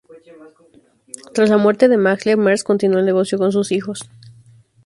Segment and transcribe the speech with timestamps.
[1.31, 4.09] Tras la muerte de Mahler, Merz continuó el negocio con sus hijos.